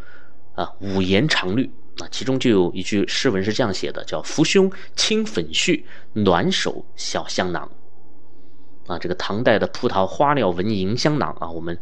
[0.54, 1.68] 啊五言长律。
[1.98, 5.84] 啊，其中就有一句诗文是这样写的，叫“扶胸轻粉絮，
[6.14, 7.70] 暖手小香囊”。
[8.86, 11.78] 啊，这个唐代的葡萄花料纹银香囊啊，我们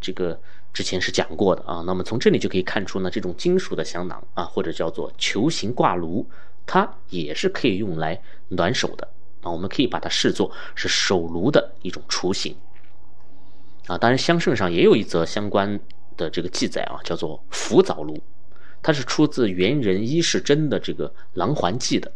[0.00, 0.40] 这个
[0.72, 1.82] 之前是讲过的啊。
[1.86, 6.26] 那么从这里就可以看出呢，这种金属的香囊啊，或者叫做球形挂炉，
[6.66, 9.08] 它也是可以用来暖手的
[9.42, 9.50] 啊。
[9.50, 12.56] 我们可以把它视作是手炉的一种雏形。
[13.86, 15.80] 啊，当然香圣上也有一则相关
[16.16, 18.22] 的这个记载啊，叫做“浮藻炉”。
[18.80, 22.12] 它是出自元人伊世珍的这个《琅环记》的，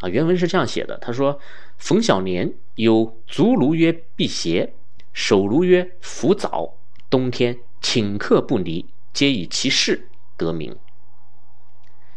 [0.00, 1.40] 啊，原文是这样写的：他说，
[1.78, 4.74] 冯小年有足炉曰辟邪，
[5.14, 6.74] 手炉曰浮藻，
[7.08, 10.74] 冬天顷刻不离，皆以其事得名。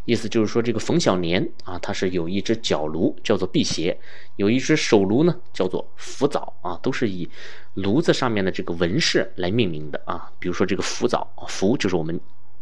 [0.06, 4.00] 意思就是说，这个冯小年啊，他是有一只脚炉叫做辟邪，
[4.38, 7.30] 有一只手炉呢叫做浮藻啊，都是以
[7.74, 10.32] 炉子上面的这个纹饰来命名的啊。
[10.40, 12.18] 比如说这个浮藻，浮就是我们。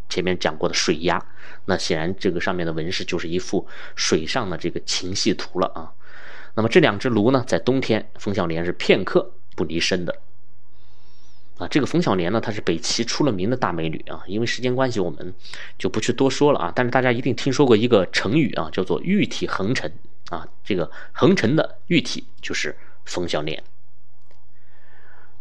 [0.08, 1.20] 前面讲过的水鸭，
[1.66, 5.92] 那显然这个上面的纹饰就是一幅水上的这个情戏图了啊。
[6.54, 10.16] 那么这两只炉呢，在冬天，冯小莲是片刻不离身的
[11.58, 11.68] 啊。
[11.68, 14.24] 这个冯小莲呢，她是北齐出了名的大美女啊。
[14.28, 15.34] 因为时间关系，我们
[15.78, 16.72] 就不去多说了啊。
[16.76, 19.92] 但是大家一定听说过一个成语啊，叫做“玉体横陈”
[20.30, 20.48] 啊。
[20.64, 23.64] 这个横陈的玉体就是冯小莲。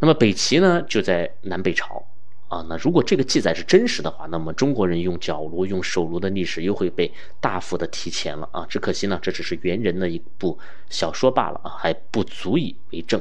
[0.01, 2.07] 那么北齐呢，就在南北朝。
[2.47, 8.65] 啊，那如果这个记载是真实的话，那么中国人用脚炉、用手炉的历史又会被大幅的提前了啊！
[8.69, 10.57] 只可惜呢，这只是元人的一部
[10.89, 13.21] 小说罢了啊，还不足以为证。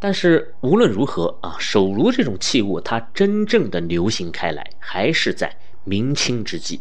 [0.00, 6.80] 但是无论如何啊，手炉这种器物它真正的流行开来，还是在明清之际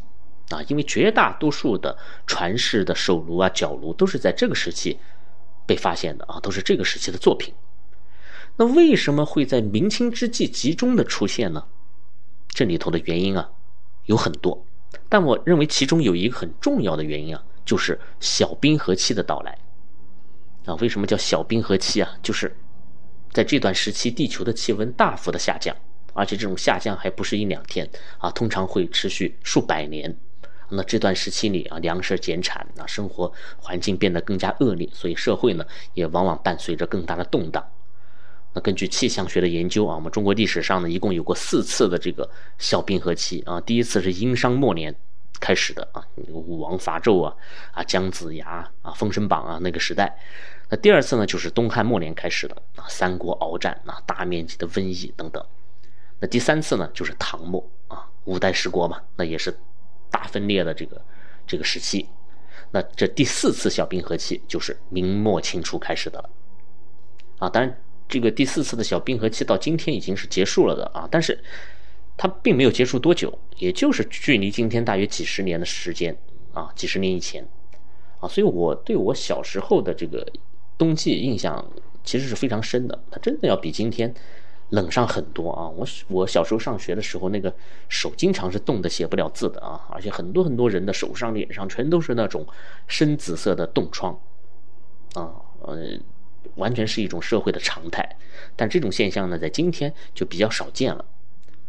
[0.50, 5.00] 啊，因为绝大多数的传世的手炉啊、角炉都是在这个时期
[5.66, 7.54] 被发现的啊，都是这个时期的作品。
[8.58, 11.66] 那为什么会在明清之际集中的出现呢？
[12.50, 13.50] 这里头的原因啊
[14.06, 14.66] 有很多，
[15.10, 19.58] 但我认为其中有一个很重要的原因啊，就是小冰河期的到来。
[20.66, 22.10] 啊，为什么叫小冰河期啊？
[22.24, 22.56] 就是
[23.32, 25.76] 在这段时期，地球的气温大幅的下降，
[26.14, 27.88] 而且这种下降还不是一两天
[28.18, 30.16] 啊，通常会持续数百年。
[30.70, 37.66] 那这段时期里啊，粮食减产啊，生活环境变得更加恶劣，所以社会呢也往往伴随着更大的动荡。
[38.54, 43.62] 那根据气象学的研究啊，我们中国历史上呢，一共有过四次的这个小冰河期啊。
[43.62, 44.94] 第一次是殷商末年
[45.40, 47.34] 开始的啊，武王伐纣啊，
[47.72, 50.18] 啊姜子牙啊，封神榜啊那个时代。
[50.70, 55.44] 那第二次呢，就是东汉末年开始的啊，三国鏖战啊，大面积的瘟疫等等。
[56.20, 59.58] 那第三次呢，就是唐末啊，五代十国嘛，那也是
[60.10, 61.02] 大分裂的这个
[61.46, 62.08] 这个时期。
[62.72, 66.30] 那这第四次小冰河期就是明末清初开始的了
[67.40, 67.78] 啊，当然。
[68.10, 71.38] 这个第四次的小冰河期到今天已经是结束了的啊，但是
[72.16, 76.18] 它并没有结束多久，也就是距离今天大约几十年的时间
[76.54, 77.46] 啊，几十年以前
[78.22, 80.26] 啊，所以我对我小时候的这个
[80.78, 81.66] 冬季印象
[82.04, 84.14] 其实是非常深的，它真的要比今天
[84.70, 85.68] 冷上很多啊。
[85.68, 87.54] 我我小时候上学的时候，那个
[87.90, 92.46] 手经常是冻得写不了字的啊，而且很多很多人的手上、脸上全都是那种
[92.88, 94.20] 深紫色的冻疮
[95.14, 95.98] 啊，呃。
[96.56, 98.18] 完全是一种社会的常态，
[98.56, 101.06] 但这种现象呢，在今天就比较少见了，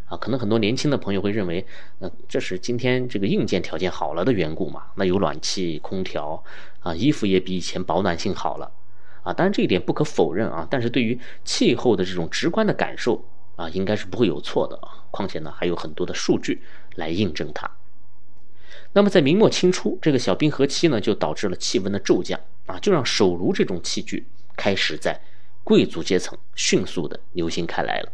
[0.06, 1.66] 啊，可能很多年轻的朋友会认为，
[1.98, 4.84] 呃，这是今天这个硬件条件好了的缘故嘛？
[4.94, 6.42] 那有暖气、空调，
[6.80, 8.70] 啊，衣服也比以前保暖性好了，
[9.28, 13.22] 啊，当然这一点不可否认啊，但是对于气候的这种直观的感受
[13.56, 15.04] 啊，应该是不会有错的啊。
[15.10, 16.62] 况且呢，还有很多的数据
[16.94, 17.70] 来印证它。
[18.94, 24.26] 那么在明末清初这个小冰河期呢，就导致了气温的骤降啊，就让手炉这种器具。
[24.56, 25.20] 开始在
[25.62, 28.10] 贵族阶层迅速的流行开来了。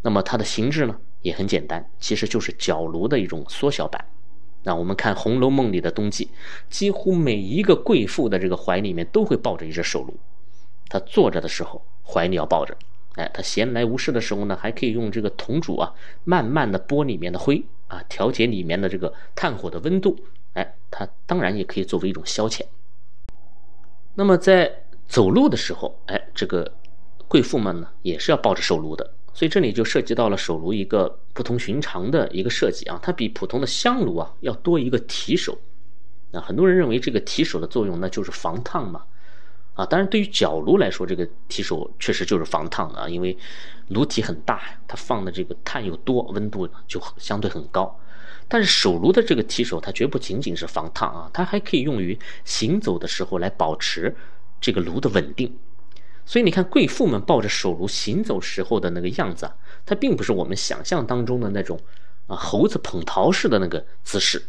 [0.00, 4.04] 那么它的形制呢也很简单，其实就是角炉的一种缩小版。
[4.66, 6.28] 那我们看《红楼梦》里的冬季，
[6.68, 10.12] 几乎每一个贵妇的这个怀里面都会抱着一只手炉。
[10.88, 12.76] 她坐着的时候怀里要抱着，
[13.14, 20.18] 哎，她闲来无事的时候呢，还可以用这个铜烛啊，慢慢的拨里面的灰啊，调节里面的这个炭火的温度，
[20.54, 22.62] 哎，它当然也可以作为一种消遣。
[24.16, 26.72] 那么在走路的时候，哎，这个
[27.28, 35.58] 贵妇们呢也是要抱着手炉的，所以这里就涉及到了手炉一个不同寻常的一个设计啊，它比普通的香炉啊要多一个提手。
[36.30, 39.02] 那很多人认为这个提手的作用那就是防烫嘛。
[39.74, 43.36] 啊，当然，对于角炉来说，这个提手确实就是防烫的啊，因为
[43.88, 47.94] 炉体很大，它放的这个碳又多，温度就相对很高。
[48.48, 54.16] 但是手炉的这个提手，它绝不仅仅是防烫啊，它还可以用于行走的时候来保持
[54.62, 55.54] 这个炉的稳定。
[56.28, 59.48] 所以你看，贵妇们抱着手炉行走时候的那个样子，
[59.86, 61.78] 它并不是我们想象当中的那种
[62.26, 64.42] 啊猴子捧桃式的那个姿势，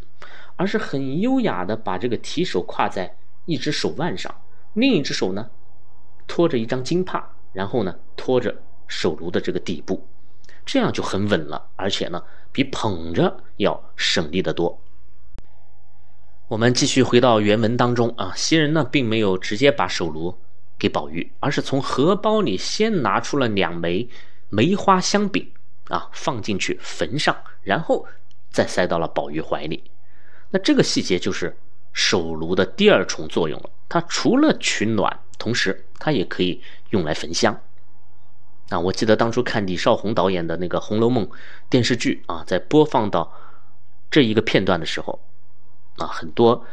[0.55, 4.33] 而是很优雅的把这个提手挎在一只手腕上。
[4.73, 5.51] 另一只手呢，
[6.25, 10.07] 托着一张金帕，然后呢，托着手炉的这个底部，
[10.65, 14.81] 这样就很稳了，而且呢，比捧着要省力得多。
[16.47, 20.35] 我们继续回到原文当中啊，袭人呢，并没有直接把手炉
[20.77, 24.07] 给宝玉，而是从荷包里先拿出了两枚
[24.49, 25.51] 梅花香饼
[25.89, 28.05] 啊，放进去焚上，然后
[28.51, 29.89] 再塞到了宝玉怀里。
[30.51, 31.57] 那这个细节就是
[31.93, 33.69] 手炉的第二重作用了。
[33.89, 36.61] 它除了取暖，同时它也可以
[36.91, 37.59] 用来焚香。
[38.69, 41.25] 啊，我记得当初看李少红导演的那个《红楼梦》
[41.69, 43.31] 电视剧啊，在播放到
[44.11, 45.19] 这一个片段的时候，
[45.97, 46.65] 啊，很多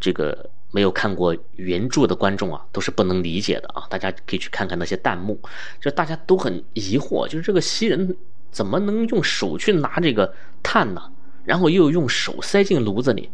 [0.00, 3.86] 这个没有看过原著的观众啊，都是不能理解的啊。
[3.88, 5.40] 大家可以去看看那些弹幕，
[5.80, 8.16] 就大家都很疑惑，就是这个袭人
[8.50, 11.02] 怎么能用手去拿这个炭呢？
[11.44, 13.30] 然后又用手塞进炉子里，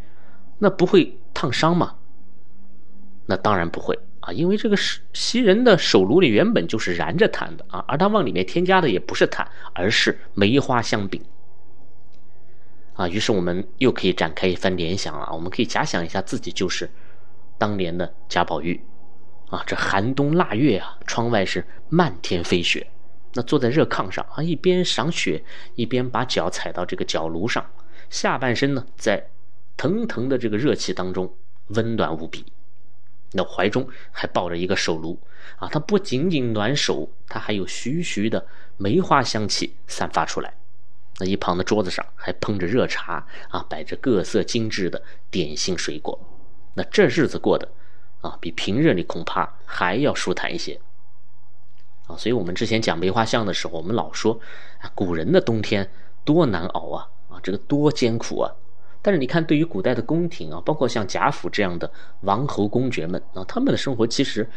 [0.59, 1.97] 那不会烫伤吗？
[3.27, 11.21] 那当然不会啊，因为这个是袭人的手炉里原本就是燃着炭的啊，而他往里面添加的也不是炭，而是梅花香饼
[12.93, 13.09] 啊。
[13.09, 16.89] 于是我们又可以展开一番联想了，我们可以假想一下自己就是
[17.59, 18.81] 当年的贾宝玉
[19.49, 22.87] 啊，这寒冬腊月啊，窗外是漫天飞雪，
[23.35, 27.65] 那坐在热炕上啊，一边赏雪，一边把脚踩到这个脚炉上，
[28.11, 29.29] 下半身呢在
[29.77, 31.33] 腾腾的这个热气当中
[31.69, 32.45] 温暖无比。
[33.33, 35.19] 那怀中还抱着一个手炉
[35.57, 40.55] 啊，它不仅仅暖手，它还有徐徐的梅花香气散发出来。
[41.19, 46.19] 那一旁的桌子上还烹着热茶啊，摆着各色精致的点心水果。
[46.75, 47.69] 那这日子过得
[48.21, 50.81] 啊，比平日里恐怕还要舒坦一些
[52.07, 52.17] 啊。
[52.17, 54.39] 所以我们之前讲梅花香的时候，我们老说
[54.81, 55.89] 啊，古人的冬天
[56.25, 58.53] 多难熬啊啊，这个多艰苦啊。
[59.03, 61.91] 但是你看，对于古代的宫廷啊，包括像贾府这样的
[62.23, 64.49] 王侯公爵们啊，他们的生活其实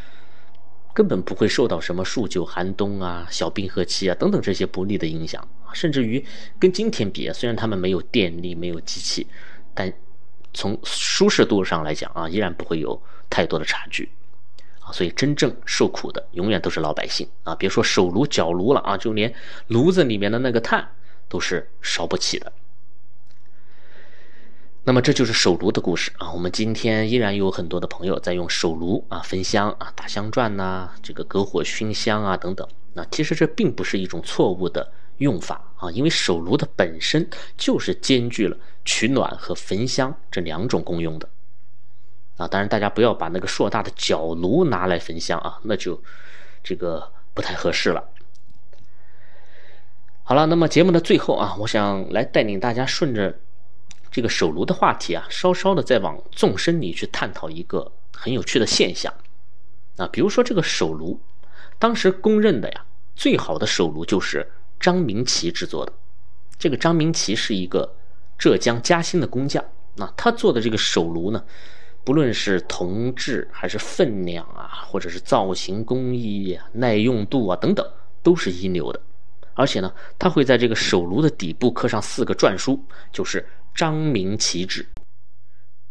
[0.93, 6.25] 根本不会受到什么数九寒冬啊、小冰河期啊等等这些不利的影响甚至于
[6.57, 9.27] 跟今天比，虽然他们没有电力、没有机器，
[9.73, 9.91] 但
[10.57, 14.09] 从舒适度上来讲啊，依然不会有太多的差距
[14.79, 14.91] 啊。
[14.91, 17.53] 所以真正受苦的永远都是老百姓啊！
[17.53, 19.31] 别说手炉、脚炉了啊，就连
[19.67, 20.89] 炉子里面的那个炭
[21.29, 22.51] 都是烧不起的。
[24.83, 26.31] 那么这就是手炉的故事啊！
[26.31, 32.67] 我们今天依然有很多的朋友在用手炉啊焚香啊打香篆呐，这个隔火熏香啊等等。
[32.93, 41.29] 那其实这并不是一种错误的用法啊，因为手炉的本身就是兼具了取暖和焚香这两种功用的
[42.37, 42.47] 啊。
[42.47, 46.01] 当然，大家不要把那个硕大的角炉拿来焚香啊，那就
[46.63, 48.03] 这个不太合适了。
[50.23, 53.39] 好了，那么节目的最后啊，我想来带领大家顺着。
[54.09, 59.13] 这个手炉的话题啊，稍稍的再往纵深里去探讨一个很有趣的现象，
[59.97, 61.19] 啊，比如说这个手炉，
[61.77, 64.49] 当时公认的呀，最好的手炉就是
[64.79, 65.93] 张明奇制作的。
[66.57, 67.95] 这个张明奇是一个
[68.37, 69.63] 浙江嘉兴的工匠，
[69.95, 71.43] 那他做的这个手炉呢，
[72.03, 77.85] 不论是铜质还是分量啊，或者是造型工艺、耐用度啊等等，
[78.23, 79.01] 都是一流的。
[79.53, 84.87] 而且呢，他会在这个手炉的底部刻上四个篆书，就是张明奇制。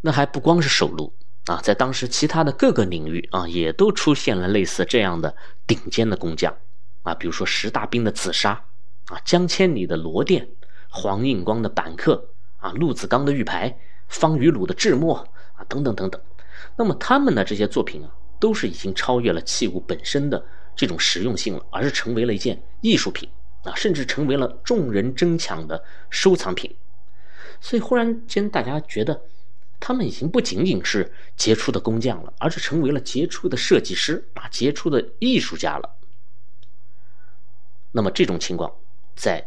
[0.01, 1.11] 那还不光是手炉
[1.47, 6.55] 啊，在当时其他的各个领域啊，也都出现了类似这样的顶尖的工匠
[7.03, 8.63] 啊，比如说石大兵的紫砂
[9.07, 10.47] 啊，江千里的罗甸，
[10.89, 13.77] 黄应光的板刻啊，陆子刚的玉牌，
[14.07, 15.15] 方于鲁的制墨
[15.55, 16.21] 啊，等等等等。
[16.75, 20.43] 那么他们的这些作品啊，都是已经超越了器物本身的
[20.75, 23.29] 这种实用性了，而是成为了一件艺术品。
[23.63, 26.73] 啊，甚至成为了众人争抢的收藏品，
[27.59, 29.19] 所以忽然间大家觉得，
[29.77, 35.95] 他们已经不仅仅是杰出的工匠了，而是成为了杰出的设计师啊，杰出的艺术家了。
[37.91, 38.71] 那么这种情况，
[39.17, 39.43] 在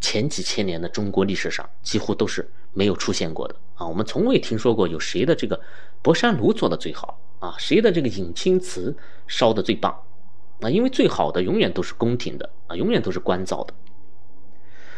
[0.00, 3.86] 前几千年的中国历史上几乎都是没有出现过的啊！
[3.86, 5.58] 我们从未听说过有谁的这个
[6.02, 8.94] 博山炉做的最好啊，谁的这个引青瓷
[9.26, 9.98] 烧的最棒
[10.60, 10.68] 啊？
[10.68, 13.72] 因为最好的永远都是宫廷的啊，永远都是官造的。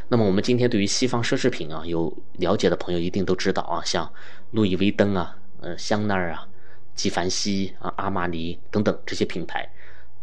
[0.08, 4.12] 那么我们今天对于西方奢侈品啊有了解的朋友一定都知道啊，像
[4.50, 6.48] 路易威登啊、呃香奈儿啊、
[6.96, 9.70] 纪梵希啊、阿玛尼等等这些品牌，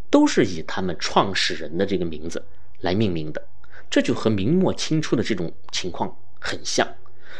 [0.09, 2.45] 都是以他们创始人的这个名字
[2.83, 3.43] 来命名的。
[3.89, 6.87] 这就和明末清初的这种情况很像，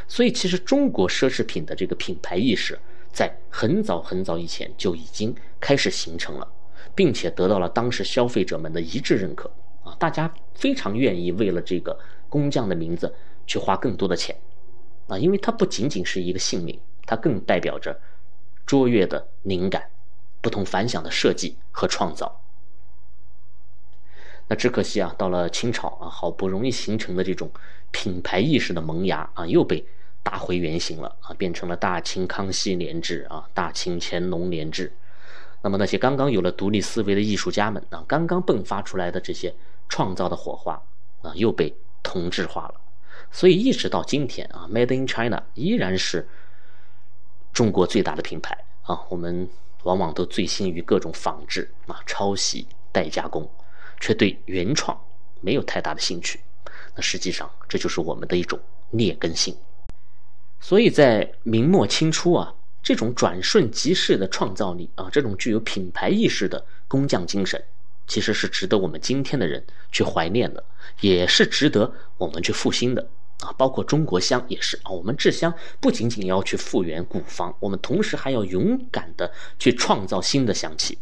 [0.07, 2.77] 所以其实中国奢侈品的这个品牌意识
[3.11, 6.47] 在很早很早以前就已经开始形成了，
[6.93, 9.51] 并且得到了当时消费者们的一致认可
[9.83, 11.97] 啊，大家非常愿意为了这个
[12.29, 13.11] 工匠的名字
[13.47, 14.35] 去花更多的钱
[15.07, 17.99] 啊，因为它不仅仅是一个姓名，它更代表着
[18.65, 19.83] 卓越的灵感、
[20.39, 22.42] 不同凡响的设计和创造。
[24.55, 27.49] 只可惜啊，到了清朝啊，好不容易形成的这种
[27.91, 29.85] 品牌意识的萌芽啊，又被
[30.21, 34.91] 打回原形了啊，变成了大清康熙年制啊，大清乾隆年制。
[35.61, 39.53] 那么那些刚刚有了独立思维的艺术家们啊，刚刚迸发出来的这些
[39.87, 40.81] 创造的火花
[41.21, 42.75] 啊，又被同质化了。
[43.31, 46.27] 所以一直到今天啊，Made in China 依然是
[47.53, 48.99] 中国最大的品牌啊。
[49.09, 49.47] 我们
[49.83, 53.49] 往往都醉心于各种仿制啊、抄袭、代加工。
[54.03, 54.99] 却对原创
[55.39, 56.37] 没有太大的兴趣，
[56.93, 58.59] 那实际上这就是我们的一种
[58.91, 59.55] 劣根性。
[60.59, 67.63] 所以在明末清初啊，这种转瞬即逝的创造力啊，这种具有品牌意识的工匠精神，
[68.05, 70.61] 其实是值得我们今天的人去怀念的，
[70.99, 73.53] 也是值得我们去复兴的啊。
[73.57, 80.97] 包括中国香也是啊，我们制香不仅仅要去复原古方，我们同时还要勇敢的去创造新的香气。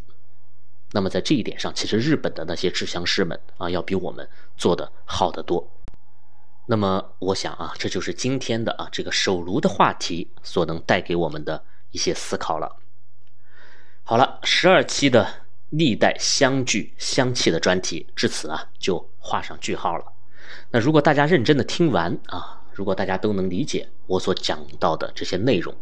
[0.93, 4.27] 那么在这一点上，其实日本的那些制香师们啊，要比我们
[4.57, 5.71] 做的好得多。
[6.67, 12.77] 那么我想啊，这就是今天的啊这个手炉的话题所能带给我们的一些思考了。
[14.03, 15.27] 好了，十二期的
[15.69, 20.05] 历代香具香气的专题至此啊就画上句号了。
[20.69, 25.73] 那如果大家认真的听完啊，如果大家都能理解我所讲到的这些内容，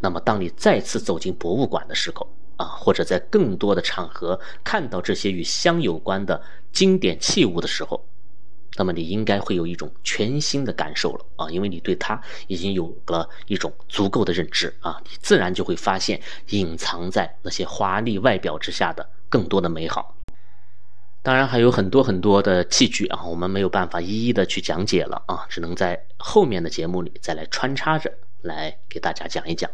[0.00, 2.28] 那么当你再次走进博物馆的时候，
[2.58, 8.04] 啊，或者在更多的场合看到这些与香有关的经典器物的时候，
[8.76, 20.14] 那么你应该会有一种全新的感受了啊，因为你对它已经有了一种足够的认知啊，你自然就会发现隐藏在那些华丽外表之下的更多的美好。
[21.22, 29.68] 当然还有很多很多的器具啊，我们没有办法一一的去讲解了啊，只能在后面的节目里再来穿插着来给大家讲一讲。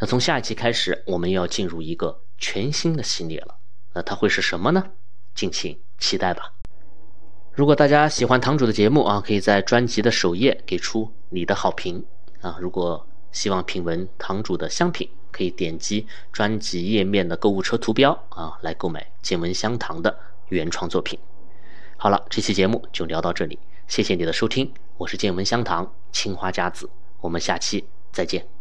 [0.00, 3.56] 那从下一期开始，我们要进入一个全新的系列了。
[3.94, 4.90] 那它会是什么呢？
[5.34, 6.52] 敬请期待吧。
[7.52, 12.04] 如果大家喜欢堂主的节目啊，可以在专辑的首页给出你的好评
[12.40, 12.56] 啊。
[12.60, 20.18] 如果希望品闻堂主的香品，可以点击专辑页面的购物车图标啊，来购买见闻香堂的
[20.48, 21.18] 原创作品。
[21.96, 26.90] 好了，这期节目就聊到这里，谢谢你的收听，我是见闻香堂青花家子，
[27.20, 28.53] 我们下期再见。